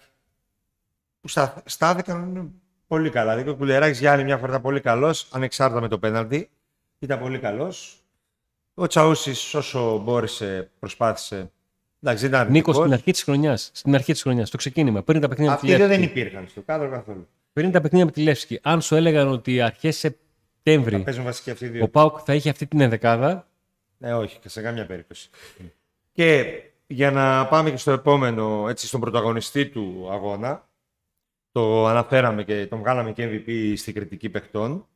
[1.22, 2.52] Που στα, στάθηκαν
[2.88, 3.32] πολύ καλά.
[3.32, 6.50] Δηλαδή ο Κουλιεράκης για άλλη μια φορά ήταν πολύ καλός, ανεξάρτητα με το πέναλτι.
[7.00, 8.00] Ήταν πολύ καλός.
[8.74, 11.52] Ο Τσαούσις όσο μπόρεσε, προσπάθησε.
[12.08, 12.76] Εντάξει, δεν ήταν Νίκος, αρνητικός.
[12.78, 15.74] στην αρχή της χρονιάς, στην αρχή της χρονιάς, το ξεκίνημα, πριν τα παιχνίδια με τη
[15.74, 17.28] Αυτοί δεν Λεύσκη, υπήρχαν στο κάδρο καθόλου.
[17.54, 21.66] πριν τα παιχνίδια με τη Λεύσκη, αν σου έλεγαν ότι αρχές Σεπτέμβρη Παίζουν βασικοί αυτοί
[21.66, 21.88] οι ο δύο.
[21.88, 23.48] Πάουκ θα είχε αυτή την ενδεκάδα,
[23.98, 25.30] Ναι, όχι, και σε καμία περίπτωση.
[26.12, 26.46] Και
[26.88, 30.68] για να πάμε και στο επόμενο, έτσι, στον πρωταγωνιστή του αγώνα,
[31.52, 34.88] το αναφέραμε και τον βγάλαμε και MVP στην κριτική παιχτών,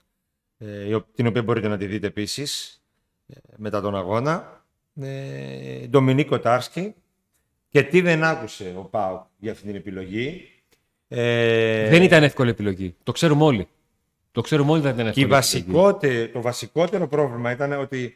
[0.57, 2.81] ε, η ο- την οποία μπορείτε να τη δείτε επίσης
[3.27, 4.58] ε, μετά τον αγώνα.
[5.01, 6.93] Ε, Ντομινίκο Τάρσκι.
[7.69, 10.41] Και τι δεν άκουσε ο Πάου για αυτή την επιλογή.
[11.07, 12.95] Ε, δεν ήταν εύκολη επιλογή.
[13.03, 13.67] Το ξέρουμε όλοι.
[14.31, 15.71] Το ξέρουμε όλοι δεν ήταν Και η εύκολη επιλογή.
[15.71, 18.15] βασικότε, το βασικότερο πρόβλημα ήταν ότι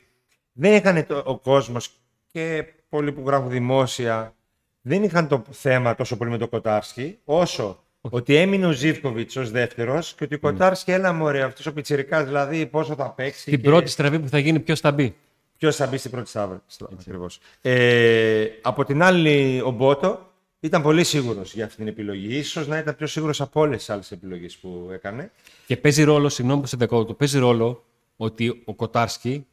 [0.53, 1.91] δεν είχαν το, ο κόσμος
[2.31, 4.35] και πολλοί που γράφουν δημόσια
[4.81, 9.51] δεν είχαν το θέμα τόσο πολύ με τον Κοτάρσκι όσο ότι έμεινε ο Ζήφκοβιτς ως
[9.51, 13.61] δεύτερος και ότι ο Κοτάρσκι έλα μωρέ αυτός ο πιτσιρικάς δηλαδή πόσο θα παίξει Την
[13.61, 15.15] και πρώτη στραβή που θα γίνει, ποιο θα μπει.
[15.63, 16.63] Ποιος θα μπει στην πρώτη στάβρα.
[16.99, 17.39] Ακριβώς.
[17.61, 22.37] Ε, από την άλλη ο Μπότο ήταν πολύ σίγουρος για αυτή την επιλογή.
[22.37, 25.31] Ίσως να ήταν πιο σίγουρος από όλες τις άλλες επιλογές που έκανε.
[25.65, 27.85] Και παίζει ρόλο, συγγνώμη που σε δεκόπτω, παίζει ρόλο
[28.17, 29.45] ότι ο Κοτάρσκι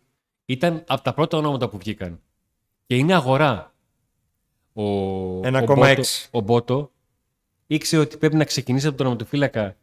[0.47, 2.21] ήταν από τα πρώτα ονόματα που βγήκαν.
[2.87, 3.75] Και είναι αγορά.
[4.73, 4.83] Ο,
[5.41, 5.69] 1,6.
[5.69, 6.91] ο, Μπότο, ο Μπότο
[7.67, 9.77] ήξερε ότι πρέπει να ξεκινήσει από τον τερματοφύλακα.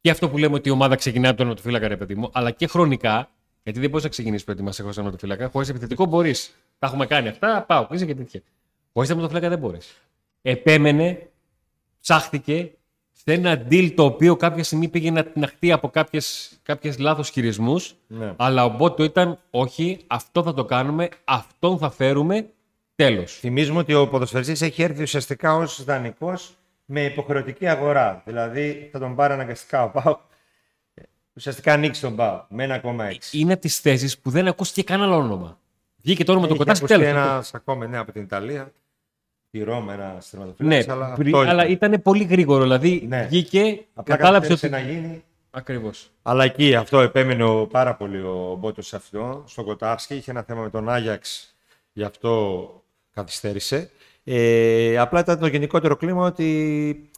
[0.00, 2.50] Και αυτό που λέμε ότι η ομάδα ξεκινάει από τον τερματοφύλακα, ρε παιδί μου, αλλά
[2.50, 3.30] και χρονικά,
[3.62, 5.48] γιατί δεν μπορείς να ξεκινήσεις προετοιμασία χωρί τερματοφύλακα.
[5.48, 6.54] Χωρίς επιθετικό μπορείς.
[6.78, 8.40] Τα έχουμε κάνει αυτά, πάω, κλείσει και τέτοια.
[8.92, 9.96] Χωρίς τερματοφύλακα δεν μπορείς.
[10.42, 11.28] Επέμενε,
[12.00, 12.70] ψάχτηκε
[13.12, 17.94] σε ένα deal το οποίο κάποια στιγμή πήγε να τυναχτεί από κάποιες, κάποιες λάθος χειρισμούς,
[18.06, 18.34] Ναι.
[18.36, 22.46] αλλά ο Μπότο ήταν όχι, αυτό θα το κάνουμε, αυτόν θα φέρουμε,
[22.94, 23.38] τέλος.
[23.38, 28.22] Θυμίζουμε ότι ο ποδοσφαιριστής έχει έρθει ουσιαστικά ως δανεικός με υποχρεωτική αγορά.
[28.26, 30.18] Δηλαδή θα τον πάρει αναγκαστικά ο Πάο.
[31.36, 33.14] Ουσιαστικά ανοίξει τον Πάο με 1,6.
[33.32, 35.58] Είναι από τις θέσεις που δεν ακούστηκε καν άλλο όνομα.
[36.02, 37.20] Βγήκε το όνομα του Είχε Κοτάρσκι ακουστεί τέλος.
[37.26, 38.72] ένας ακόμα ναι, από την Ιταλία.
[39.50, 40.92] Τη Ρώμα, ένα Ναι, τερματοφύλακα.
[40.92, 42.62] αλλά, πρι- αυτό αλλά ήταν πολύ γρήγορο.
[42.62, 43.26] Δηλαδή Ναι.
[43.30, 44.60] βγήκε, Απλά κατάλαβες ότι.
[44.68, 45.24] καθυστέρησε να γίνει.
[45.50, 46.10] Ακριβώς.
[46.22, 50.14] Αλλά εκεί αυτό επέμενε ο- πάρα πολύ ο Μπότος σε αυτό, στον Κοτάρσκι.
[50.14, 51.54] Είχε ένα θέμα με τον Άγιαξ,
[51.92, 52.68] γι' αυτό
[53.14, 53.90] καθυστέρησε.
[54.24, 57.09] Ε, απλά ήταν το γενικότερο κλίμα ότι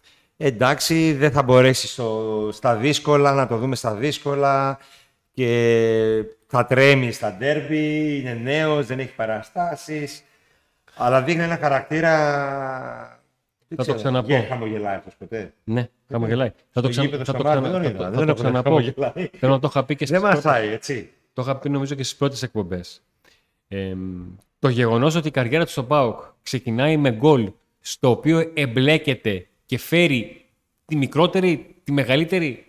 [0.46, 4.78] εντάξει, δεν θα μπορέσει στο, στα δύσκολα, να το δούμε στα δύσκολα
[5.33, 10.22] και θα τρέμει στα ντέρμπι, είναι νέος, δεν έχει παραστάσεις.
[10.96, 12.11] Αλλά δείχνει ένα χαρακτήρα...
[13.68, 14.26] δεν Θα το ξέρω, ξαναπώ.
[14.28, 15.52] δεν χαμογελάει αυτός ποτέ.
[15.64, 16.52] Ναι, χαμογελάει.
[16.70, 17.07] Θα το, Στο ξανα...
[17.07, 17.78] γήπεδο θα το, στο μάτι ξανα...
[17.81, 18.05] δεν θα τον το...
[18.05, 18.68] είδα, θα δεν το τον ξαναπώ.
[18.70, 19.31] χαμογελάει.
[19.38, 20.44] Θέλω να το είχα πει και Δεν στις πρώτες...
[20.44, 21.11] μασάει, έτσι.
[21.33, 23.02] Το είχα πει νομίζω και στις πρώτες εκπομπές.
[23.68, 23.94] Ε,
[24.59, 29.78] το γεγονός ότι η καριέρα του στον Πάοκ ξεκινάει με γκολ στο οποίο εμπλέκεται και
[29.78, 30.44] φέρει
[30.85, 32.64] τη μικρότερη, τη μεγαλύτερη,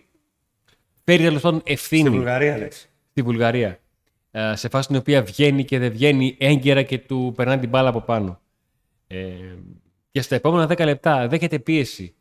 [1.04, 2.88] φέρει τέλος πάντων Στη ευθύνη Βουλγαρία, λες.
[3.10, 3.78] στη Βουλγαρία.
[4.30, 7.88] Ε, σε φάση στην οποία βγαίνει και δεν βγαίνει έγκαιρα και του περνάει την μπάλα
[7.88, 8.40] από πάνω.
[9.06, 9.26] Ε,
[10.10, 12.14] και στα επόμενα 10 λεπτά δέχεται πίεση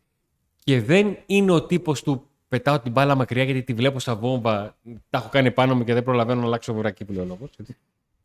[0.64, 4.78] και δεν είναι ο τύπος του πετάω την μπάλα μακριά γιατί τη βλέπω στα βόμβα,
[5.10, 7.50] τα έχω κάνει πάνω μου και δεν προλαβαίνω να αλλάξω βουρακί που λέει ο λόγος.
[7.60, 7.78] έτσι.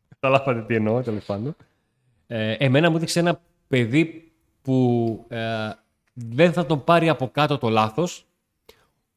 [0.08, 1.56] Καταλάβατε τι εννοώ τέλος πάντων.
[2.26, 5.38] Ε, εμένα μου έδειξε ένα παιδί που ε,
[6.26, 8.26] δεν θα τον πάρει από κάτω το λάθος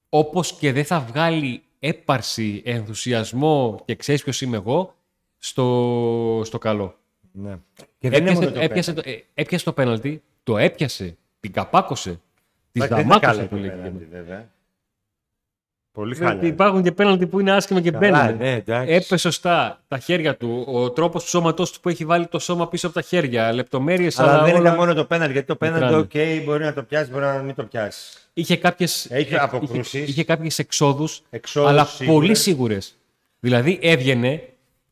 [0.10, 4.96] όπως και δεν θα βγάλει έπαρση, ενθουσιασμό και ξέρεις ποιος είμαι εγώ
[5.38, 6.96] στο, στο καλό.
[7.32, 7.58] Ναι.
[8.00, 11.52] Και δεν είναι Έπιασε, μόνο το έπιασε, το, ε, έπιασε το πέναλτι, το έπιασε, την
[11.52, 12.22] καπάκωσε,
[12.72, 13.70] της Εντάξει, δεν είναι δαμάκωσε καλό που το λέει.
[13.70, 14.50] πέναλτι, βέβαια.
[15.94, 16.50] Πολύ Δηλαδή, χάλια.
[16.50, 18.38] Υπάρχουν και πέναλτι που είναι άσχημα και Καλά, μπαίνουν.
[18.38, 18.92] ναι, εντάξει.
[18.94, 22.68] Έπεσε σωστά τα χέρια του, ο τρόπος του σώματός του που έχει βάλει το σώμα
[22.68, 24.20] πίσω από τα χέρια, λεπτομέρειες.
[24.20, 24.62] Αλλά δεν όλα...
[24.62, 26.38] ήταν μόνο το πέναλτι, γιατί το πέναλτι, Μικράνε.
[26.40, 28.18] οκ, μπορεί να το πιάσει, μπορεί να μην το πιάσει.
[28.34, 29.94] Είχε κάποιες, Έχει ε, αποκρούσεις.
[29.94, 32.20] Είχε, είχε κάποιες εξόδους, Εξόδους αλλά σίγουρες.
[32.20, 32.96] πολύ σίγουρες.
[33.40, 34.44] Δηλαδή έβγαινε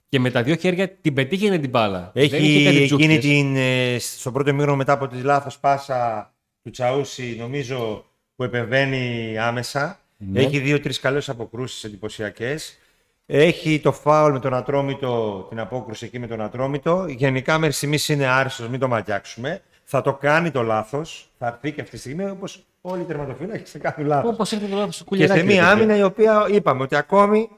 [0.09, 2.11] και με τα δύο χέρια την πετύχαινε την μπάλα.
[2.13, 2.85] Δεν είχε Έχει κάτι εκείνη
[3.17, 3.19] τζούφιες.
[3.19, 3.55] την.
[3.55, 6.33] ε, στο πρώτο μήνυμα μετά από τη λάθος πάσα
[6.63, 9.99] του Τσαούσι, νομίζω που επεμβαίνει άμεσα.
[10.21, 10.39] Ναι.
[10.41, 12.77] Έχει δύο-τρεις καλές αποκρούσεις εντυπωσιακές.
[13.25, 17.05] Έχει το φάουλ με τον Ατρόμητο, την απόκρουση εκεί με τον Ατρόμητο.
[17.07, 19.61] Γενικά μέχρι στιγμής είναι άριστος, μην το ματιάξουμε.
[19.83, 21.29] Θα το κάνει το λάθος.
[21.37, 24.33] Θα έρθει και αυτή τη στιγμή όπως όλοι οι τερματοφύλακες σε κάθε λάθος.
[24.33, 25.39] Όπως έρχεται το λάθος του Και κουλιαράκι.
[25.39, 25.73] σε ρε μία παιδιά.
[25.77, 27.49] άμυνα η οποία είπαμε ότι ακόμη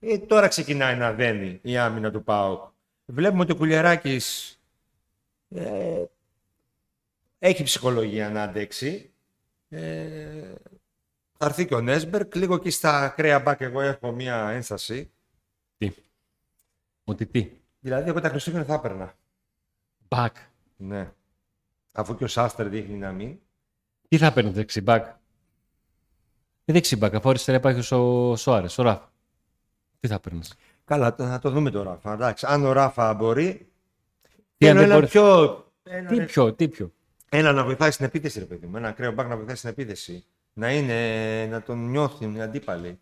[0.00, 2.62] ε, τώρα ξεκινάει να δένει η άμυνα του ΠΑΟΚ.
[3.04, 4.58] Βλέπουμε ότι ο Κουλιαράκης
[5.54, 6.02] ε,
[7.38, 9.10] έχει ψυχολογία να αντέξει.
[9.68, 10.35] Ε,
[11.38, 12.34] θα έρθει και ο Νέσμπερκ.
[12.34, 15.10] Λίγο εκεί στα ακραία μπακ εγώ έχω μία ένσταση.
[15.78, 15.90] Τι;
[17.04, 19.14] Ότι τι; Δηλαδή εγώ τα Χριστούγεννα θα έπαιρνα.
[20.08, 20.30] Back.
[20.76, 21.12] Ναι.
[21.92, 23.38] Αφού και ο Σάστερ δείχνει να μην.
[24.08, 25.04] Τι θα παίρνεις δεξιμπάκ.
[26.64, 29.12] Τι δεξιμπάκ, αφού αριστερά υπάρχει ο Σοάρες, ο Ράφα.
[30.00, 32.12] Τι θα παίρνεις; Καλά, το- θα το δούμε το Ράφα.
[32.12, 33.68] Εντάξει, αν ο Ράφα μπορεί.
[34.56, 35.64] Τι αν θέλω δεν ένα μπορεί- πιο.
[35.82, 36.92] Ένα, Τι πιο, τι πιο;
[37.28, 38.76] Ένα να βοηθάει στην επίθεση, ρε παιδί μου.
[38.76, 40.24] Ένα ακραίο μπακ να βοηθάει στην επίθεση.
[40.58, 43.00] Να είναι, να τον νιώθουν οι αντίπαλοι.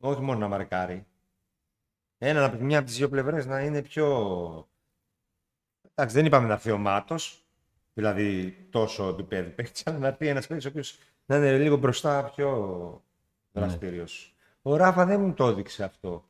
[0.00, 1.06] Όχι μόνο να μαρκάρει.
[2.18, 4.68] Ένα από μια από τις δύο πλευρές να είναι πιο.
[5.94, 7.44] Εντάξει, δεν είπαμε να έρθει ο Μάτος,
[7.92, 12.24] δηλαδή τόσο επίπεδο παίχτη, αλλά να έρθει ένας παίχτη ο οποίος να είναι λίγο μπροστά
[12.34, 13.02] πιο
[13.52, 14.34] δραστήριος.
[14.62, 16.24] Ο Ράφα δεν μου το έδειξε αυτό.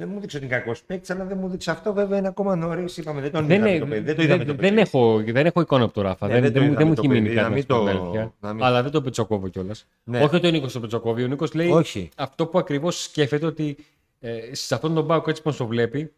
[0.00, 1.92] Δεν μου έδειξε ότι είναι κακός παίκτης, αλλά δεν μου έδειξε αυτό.
[1.92, 2.96] Βέβαια είναι ακόμα νωρίς.
[2.96, 4.00] Είπαμε, δεν τον Δεν, είδαμε ε- το παιδί.
[4.04, 4.80] Δεν το είδαμε δεν- το δεν παιδί.
[4.80, 6.26] έχω, δεν έχω εικόνα από το Ράφα.
[6.26, 7.42] Ναι, δεν, δεν το δεν, μου- δεν μου είδαμε έχει το μείνει παιδί, κάτι.
[7.42, 8.34] να να μην σου πω το- την αλήθεια.
[8.40, 9.86] να μην- Αλλά δεν το πετσοκόβω κιόλας.
[10.04, 10.22] Ναι.
[10.22, 11.22] Όχι ότι ο Νίκος το πετσοκόβει.
[11.24, 12.08] Ο Νίκος λέει Όχι.
[12.16, 13.76] αυτό που ακριβώς σκέφτεται ότι
[14.20, 16.12] ε, σε αυτόν τον Πάοκ έτσι πώ το βλέπει,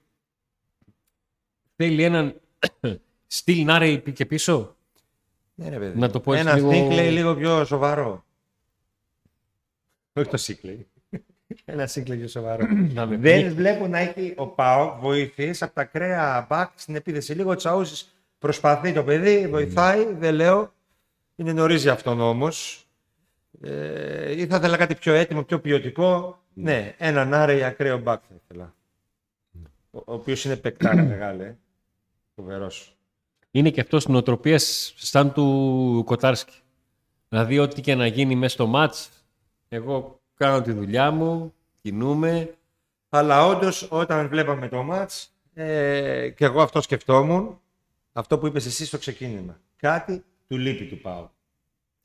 [1.76, 2.34] θέλει έναν
[3.26, 4.76] στυλ να ρέει και πίσω;
[5.54, 5.98] Ναι, ρε, παιδί.
[5.98, 8.24] Να το πω έτσι Ένας λίγο- Σίγκλεϊ λίγο πιο σοβαρό.
[10.12, 10.86] Όχι το Σίγκλεϊ.
[11.64, 12.66] Ένα Σίγκλεϊ πιο σοβαρό.
[12.94, 17.34] Να με Δεν βλέπω να έχει ο Πάο βοήθειε από τα κρέα μπακ στην επίθεση.
[17.34, 18.06] Λίγο τσαούσει
[18.38, 20.72] προσπαθεί το παιδί, βοηθάει, δεν λέω.
[21.36, 22.86] Είναι νωρίς για αυτόν όμως.
[23.62, 26.42] Ε, ή θα ήθελα κάτι πιο έτοιμο, πιο ποιοτικό.
[26.54, 28.74] Ναι, έναν άρεϊ ακραίο μπακ θα ήθελα.
[29.90, 31.54] Ο, ο οποίος είναι παικτάρα μεγάλε.
[32.34, 32.96] Φοβερός.
[33.50, 34.58] είναι και αυτός νοοτροπία
[34.96, 36.56] σαν του Κοτάρσκι.
[37.28, 39.10] Δηλαδή, ό,τι και να γίνει μέσα στο μάτς,
[39.68, 42.54] εγώ κάνω τη δουλειά μου, κινούμε.
[43.08, 47.60] Αλλά όντως, όταν βλέπαμε το μάτς, ε, και εγώ αυτό σκεφτόμουν,
[48.12, 49.60] αυτό που είπες εσύ στο ξεκίνημα.
[49.76, 51.30] Κάτι του λείπει του Πάου.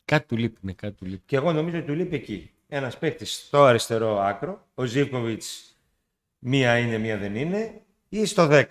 [0.06, 1.24] Κάτι του λείπει, ναι, κάτι του λείπει.
[1.26, 2.52] Και εγώ νομίζω ότι του λείπει εκεί.
[2.68, 5.44] Ένας παίκτης στο αριστερό άκρο, ο Ζήβκοβιτ
[6.40, 8.66] μία είναι, μία δεν είναι, ή στο 10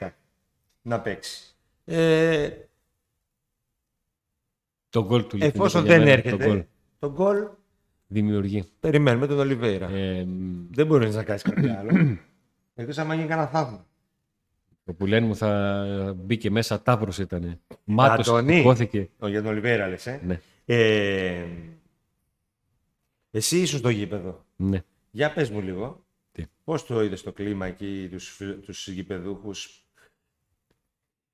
[0.83, 1.55] να παίξει.
[1.85, 2.51] Ε,
[4.89, 7.49] Το γκολ του Λίθεν Εφόσον ήταν για δεν μένα, Το γκολ έρχεται, το γκολ
[8.07, 8.65] δημιουργεί.
[8.81, 9.89] περιμένουμε τον Ολιβέηρα.
[9.91, 12.19] Ε, μ, Δεν μπορεί να κάνεις κάτι άλλο.
[12.75, 13.87] Εκτός άμα γίνει κανένα θαύμα.
[14.85, 17.61] το που λένε μου θα μπήκε μέσα τάβρος ήταν.
[17.85, 18.57] Μάτος Αντωνή.
[18.57, 19.09] σηκώθηκε.
[19.19, 20.07] Ο, για τον Ολιβέηρα λες.
[20.07, 20.21] Ε.
[20.25, 21.47] Ναι, Ε,
[23.31, 24.45] εσύ ήσουν στο γήπεδο.
[24.57, 24.83] ναι.
[25.11, 26.05] Για πες μου λίγο.
[26.33, 29.85] Τι; Πώς το είδες το κλίμα εκεί, τους, φι- τους γηπεδούχους;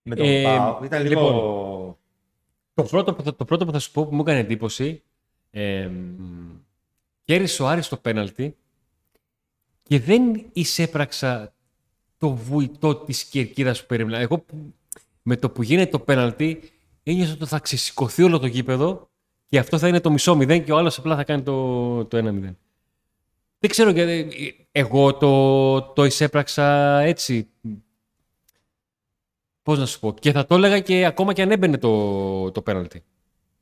[0.02, 0.84] Με τον Ε, ΠΑΟΚ.
[0.84, 1.20] Ήταν λίγο...
[1.20, 1.96] λοιπόν,
[2.74, 5.02] Το πρώτο, που θα, το πρώτο που θα σου πω που μου έκανε εντύπωση,
[5.50, 6.41] ε, μ,
[7.32, 8.56] κέρδισε ο Άρης το πέναλτι
[9.82, 11.54] και δεν εισέπραξα
[12.18, 14.18] το βουητό της κερκίδας που περίμενα.
[14.18, 14.74] Εγώ που-
[15.22, 16.70] με το που γίνεται το πέναλτι
[17.02, 19.10] ένιωσα ότι θα ξεσηκωθεί όλο το γήπεδο
[19.46, 22.16] και αυτό θα είναι το μισό μηδέν και ο άλλος απλά θα κάνει το, το
[22.16, 22.58] ένα μηδέν.
[23.58, 27.48] Δεν ξέρω γιατί εγώ το, το εισέπραξα έτσι.
[29.62, 30.14] Πώς να σου πω.
[30.14, 33.02] Και θα το έλεγα και ακόμα και αν έμπαινε το, το πέναλτι.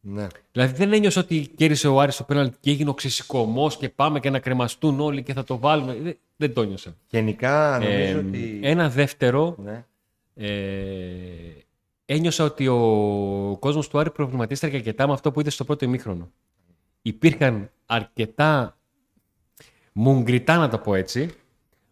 [0.02, 0.26] Ναι.
[0.52, 4.20] Δηλαδή δεν ένιωσα ότι κέρδισε ο Άρης το πέναλτι και έγινε ο ξεσηκωμός και πάμε
[4.20, 5.94] και να κρεμαστούν όλοι και θα το βάλουμε.
[5.94, 6.96] Δεν, δεν το ένιωσα.
[7.08, 8.60] Γενικά νομίζω Ε, ότι...
[8.62, 9.84] Ένα δεύτερο, Ναι.
[10.34, 10.48] ε,
[12.04, 16.30] ένιωσα ότι ο κόσμος του Άρη προβληματίστηκε αρκετά με αυτό που είδε στο πρώτο ημίχρονο.
[17.02, 18.78] Υπήρχαν αρκετά
[19.92, 21.30] μουγκριτά να το πω έτσι,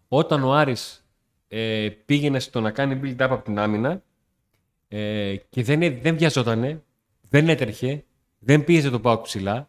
[0.09, 1.07] όταν ο Άρης
[1.49, 4.03] ε, πήγαινε στο να κάνει build-up από την άμυνα
[4.89, 6.83] ε, και δεν, δεν βιαζότανε,
[7.29, 8.05] δεν έτρεχε,
[8.39, 9.69] δεν πίεζε το πάω ψηλά,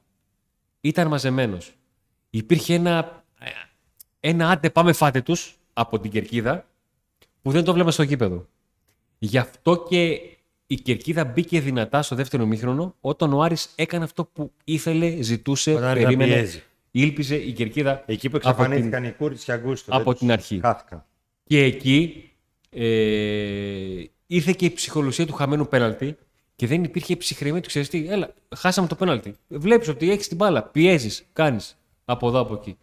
[0.82, 1.74] ήταν μαζεμένος.
[2.30, 3.24] Υπήρχε ένα,
[4.20, 6.68] ένα άντε πάμε φάτε τους από την κερκίδα
[7.42, 8.48] που δεν το βλέπαμε στο γήπεδο.
[9.20, 10.20] Γι' αυτό και
[10.68, 15.72] η κερκίδα μπήκε δυνατά στο δεύτερο μήχρονο όταν ο Άρης έκανε αυτό που ήθελε, ζητούσε,
[15.72, 16.64] Όταν άρχισε να περίμενε, πιέζει.
[16.92, 19.92] ήλπιζε η κερκίδα Εκεί που από εξαφανίστηκαν οι Κούρτης και Αγκούστο.
[19.96, 20.60] από δεν τους την αρχή.
[20.60, 21.06] Χάθηκαν.
[21.44, 22.30] Και εκεί
[22.70, 26.18] ε, ήρθε και η ψυχολογία του χαμένου πέναλτη
[26.60, 27.68] και δεν υπήρχε ψυχραιμία του.
[27.68, 29.36] Ξέρεις τι, έλα, χάσαμε το πέναλτη.
[29.48, 32.78] Βλέπεις ότι έχεις την μπάλα, πιέζεις, κάνεις από εδώ, από εκεί.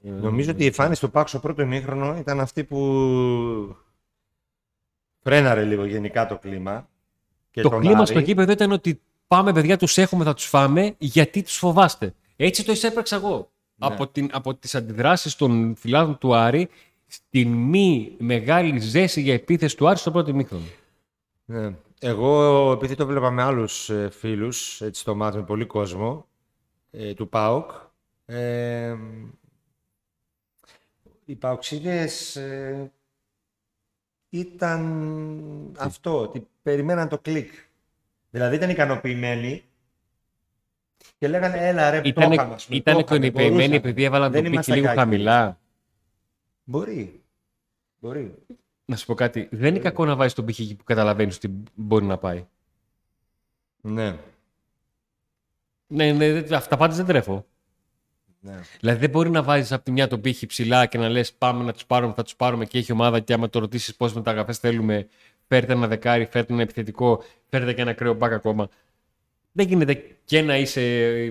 [0.00, 3.76] Νομίζω ότι η εμφάνιση του Πάκου στο πρώτο ημίχρονο ήταν αυτή που
[5.22, 6.88] φρέναρε λίγο γενικά το κλίμα.
[7.50, 8.06] Και το τον κλίμα Άρη.
[8.06, 12.14] στο γήπεδο ήταν ότι πάμε παιδιά, τους έχουμε, θα τους φάμε, γιατί τους φοβάστε.
[12.36, 13.50] Έτσι το εισέπραξα εγώ.
[13.74, 13.86] Ναι.
[13.86, 16.68] Από, την, από τις αντιδράσεις των φιλάδων του Άρη
[17.06, 20.64] στην μη μεγάλη ζέση για επίθεση του Άρη στο πρώτο ημίχρονο.
[21.44, 21.74] Ναι.
[22.00, 26.26] Εγώ, επειδή το βλέπα με άλλους ε, φίλους, έτσι στο μάτι με πολύ κόσμο,
[26.90, 27.70] ε, του ΠΑΟΚ,
[28.26, 28.96] ε,
[31.24, 32.92] οι ΠΑΟΚΣίδες ε,
[34.28, 37.52] ήταν αυτό, ότι περιμέναν το κλικ.
[38.30, 39.64] Δηλαδή ήταν ικανοποιημένοι
[41.18, 43.76] και λέγανε έλα ρε, το Ήταν, είχαμε, ας πούμε, ήταν το είχαμε, ικανοποιημένοι μπορούσαμε».
[43.76, 44.98] επειδή έβαλαν Δεν τον πίκη ήμασταν λίγο κακοί.
[44.98, 45.58] χαμηλά.
[46.64, 47.22] Μπορεί.
[47.98, 48.34] Μπορεί.
[48.88, 49.48] Να σου πω κάτι.
[49.50, 52.46] Δεν είναι κακό να βάζεις τον πύχη εκεί που καταλαβαίνεις ότι μπορεί να πάει.
[53.80, 54.16] Ναι.
[55.86, 57.46] Ναι, ναι, δεν- αυτά πάντα δεν τρέφω.
[58.40, 58.60] ναι.
[58.80, 61.64] Δηλαδή δεν μπορεί να βάζεις από τη μια τον πύχη ψηλά και να λες: Πάμε
[61.64, 63.20] να τους πάρουμε, θα τους πάρουμε και έχει ομάδα.
[63.20, 65.08] Και άμα το ρωτήσεις πώς μεταγραφέ θέλουμε,
[65.48, 68.68] φέρτε ένα δεκάρι, φέρτε ένα επιθετικό, φέρτε και ένα κρέο μπακ ακόμα.
[69.52, 70.80] Δεν γίνεται και να είσαι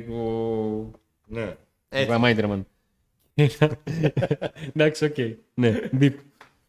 [0.10, 0.92] ο.
[1.28, 1.56] ναι.
[2.16, 2.68] ο Μάιντερμαν.
[4.74, 5.16] Εντάξει, οκ.
[5.54, 6.20] Ναι, μπιπ.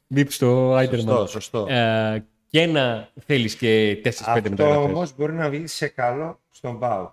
[0.07, 1.29] Μπιπ στο Σωστό, Άιντερμαν.
[1.29, 1.67] σωστό.
[1.69, 4.85] Ε, και να θέλεις και 4-5 Αυτό μεταγραφές.
[4.95, 7.13] όμως μπορεί να βγει σε καλό στον ΠΑΟΚ.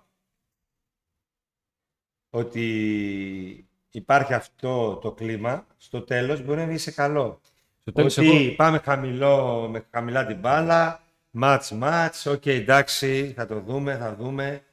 [2.30, 7.40] Ότι υπάρχει αυτό το κλίμα, στο τέλος μπορεί να βγει σε καλό.
[7.80, 13.46] Στο τέλος, ότι εγώ- πάμε χαμηλό, με χαμηλά την μπάλα, μάτς μάτς, οκ εντάξει, θα
[13.46, 14.64] το δούμε, θα δούμε.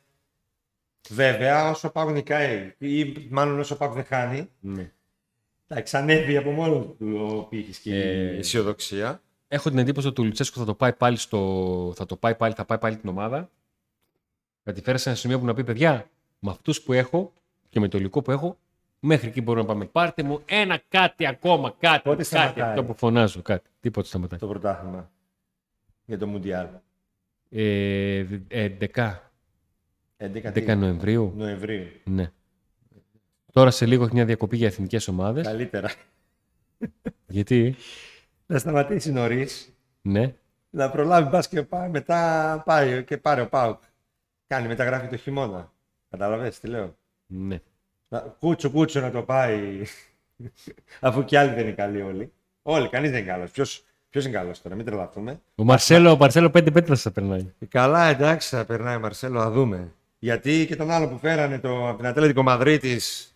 [1.09, 4.91] Βέβαια, όσο ο ΠΑΟΚ νικάει, ή μάλλον όσο ο ΠΑΟΚ δεν χάνει, Ναι.
[5.71, 9.21] Εντάξει, ανέβει από μόνος του ο πήχης και Ε, η αισιοδοξία.
[9.47, 11.93] Έχω την εντύπωση ότι ο Λουτσέσκο θα το πάει πάλι στο.
[11.95, 13.49] Θα το πάει πάλι, θα πάει πάλι την ομάδα.
[14.63, 17.33] Θα τη φέρει σε ένα σημείο που να πει: Παιδιά, με αυτούς που έχω
[17.69, 18.57] και με το υλικό που έχω,
[18.99, 19.85] μέχρι εκεί μπορούμε να πάμε.
[19.85, 22.01] Πάρτε μου ένα κάτι ακόμα, κάτι.
[22.01, 23.69] Πότε κάτι σταματάει; αυτό που φωνάζω, κάτι.
[23.79, 24.39] Τίποτα σταματάει.
[24.39, 25.11] Το πρωτάθλημα
[26.05, 26.67] για το Μουντιάλ.
[27.49, 29.15] Ε, ε, 11,
[30.17, 31.33] 11, 11 Νοεμβρίου.
[31.37, 31.87] Νοεμβρίου.
[32.03, 32.31] Ναι.
[33.51, 35.45] Τώρα σε λίγο έχει μια διακοπή για εθνικές ομάδες.
[35.47, 35.91] Καλύτερα.
[37.27, 37.75] Γιατί,
[38.45, 40.33] Να σταματήσει νωρίς, ναι,
[40.69, 43.81] να προλάβει μπας και πάει, μετά πάει και πάρει ο Πάουκ.
[44.47, 45.71] Κάνει μεταγράφη το χειμώνα.
[46.09, 47.59] Καταλαβες τι λέω; ναι.
[48.07, 49.83] Να- Κούτσο κούτσο να το πάει.
[50.99, 52.31] Αφού και άλλοι δεν είναι καλοί όλοι.
[52.61, 53.51] Όλοι, κανείς δεν είναι καλός.
[54.09, 55.41] Ποιος είναι καλός τώρα, μην τρελαθούμε.
[55.55, 57.53] Ο Μαρσέλο, ο Μαρσέλο 5-5 θα σε περνάει.
[57.67, 59.93] Καλά, εντάξει, θα περνάει Μαρσέλο, θα δούμε.
[60.19, 63.30] Γιατί και τον άλλο που φέρανε το, από την Ατλέτικο Μαδρίτης,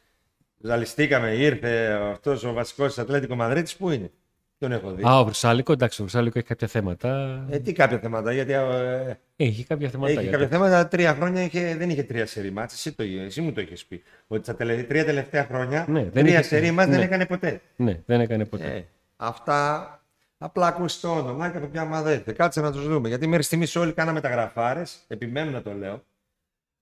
[0.65, 4.11] ζαλιστήκαμε, ήρθε αυτός ο βασικός της Ατλέτικο Μαδρίτης, πού είναι;
[4.57, 5.03] Τον έχω δει.
[5.07, 7.43] Α, ο Βρυσάλικο, εντάξει, ο Βρυσάλικο έχει κάποια θέματα.
[7.49, 10.11] Ε, τι κάποια θέματα, γιατί ε, Έχει κάποια θέματα.
[10.11, 10.87] έχει γιατί- κάποια θέματα.
[10.87, 12.73] Τρία χρόνια είχε, δεν είχε τρία σερή μάτς.
[12.73, 14.03] Εσύ, το, εσύ μου το είχες πει.
[14.27, 17.05] Ότι τα τελε, τρία τελευταία χρόνια Ναι, δεν τρία είχε- σερή μάτς δεν ναι.
[17.05, 17.61] έκανε ποτέ.
[17.75, 18.65] Ναι, δεν έκανε ποτέ.
[18.75, 18.83] Ε,
[19.15, 19.89] αυτά
[20.37, 22.31] απλά ακούσει το όνομα και από ποια ομάδα ήρθε.
[22.31, 23.07] Κάτσε να τους δούμε.
[23.07, 24.97] Γιατί μέχρι στιγμής όλοι κάναμε τα γραφάρες.
[25.07, 26.03] Επιμένω να το λέω.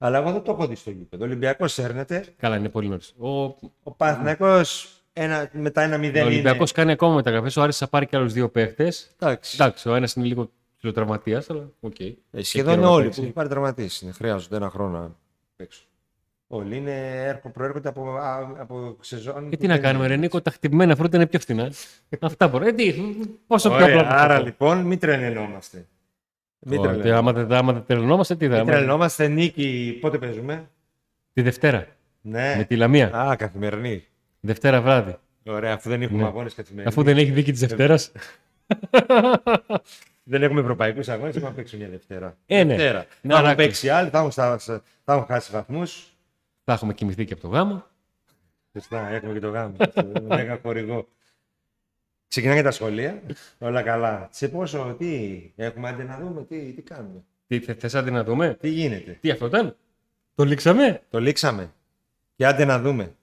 [0.05, 1.23] Αλλά εγώ δεν το έχω δει στο γήπεδο.
[1.23, 2.25] Ο Ολυμπιακός έρχεται.
[2.37, 3.13] Καλά, είναι πολύ νωρίς.
[3.17, 3.29] Ο,
[3.83, 6.79] Ο Παναθηναϊκός ένα, μετά ένα 0 ο Ολυμπιακός είναι.
[6.79, 7.57] κάνει ακόμα μεταγραφές.
[7.57, 9.15] Ο Άρης θα πάρει και άλλους δύο παίχτες.
[9.19, 9.57] Εντάξει.
[9.59, 11.99] Εντάξει, ο ένας είναι λίγο ψιλοτραυματίας, αλλά οκ.
[11.99, 13.17] Ε, Έχει σχεδόν καιρό να όλοι παίξει.
[13.17, 14.11] που έχουν πάρει τραυματίσει.
[14.13, 15.15] Χρειάζονται ένα χρόνο να
[15.55, 15.85] παίξουν.
[16.47, 19.49] Όλοι είναι, έρχο, προέρχονται από, α, από σεζόν.
[19.49, 21.71] Και που τι να δεν- κάνουμε, Ρενίκο, τα χτυπημένα φρούτα είναι πιο φθηνά.
[22.19, 22.67] Αυτά μπορεί.
[22.67, 22.93] Ε, τι,
[23.47, 24.09] πόσο πιο Ωραία, απλό.
[24.11, 25.87] άρα λοιπόν μην τρελαινόμαστε.
[26.65, 27.17] Μην Ωραία, τρελαινόμαστε.
[27.17, 29.27] Άμα δεν άμα δεν τρελνόμαστε, τι θα Μην άμα- τρελαινόμαστε.
[29.27, 30.69] Νίκη, πότε παίζουμε;
[31.33, 31.87] Τη Δευτέρα.
[32.21, 32.53] Ναι.
[32.57, 33.15] Με τη Λαμία.
[33.15, 34.03] Α, καθημερινή.
[34.39, 35.15] Δευτέρα βράδυ.
[35.45, 36.27] Ωραία, αφού δεν έχουμε Ναι.
[36.27, 36.87] αγώνες καθημερινή.
[36.89, 38.11] Αφού δεν έχει δίκη της Δευτέρας.
[40.23, 42.37] δεν έχουμε ευρωπαϊκούς αγώνες, έχουμε να παίξουμε μια Δευτέρα.
[42.45, 42.75] Ε, ναι.
[42.75, 42.97] Δευτέρα.
[42.99, 44.57] Ναι, θα έχουν αλλά- παίξει άλλοι, θα έχουν, στα-
[45.03, 46.07] θα έχουν χάσει βαθμούς.
[46.63, 47.83] Θα έχουμε κοιμηθεί και από το γάμο.
[48.73, 49.75] Σωστά, έχουμε και το γάμο.
[50.27, 51.07] Μέγα χορηγό.
[52.33, 53.21] Ξεκινάνε τα σχολεία.
[53.57, 54.29] Όλα καλά.
[54.31, 57.23] Σε πόσο, τι έχουμε άντε να δούμε, τι, τι κάνουμε.
[57.47, 59.75] Τι θε, θες άντε να δούμε; Τι γίνεται; Τι αυτό ήταν;
[60.35, 61.73] Το λήξαμε; Το λήξαμε.
[62.35, 63.15] Και άντε να δούμε.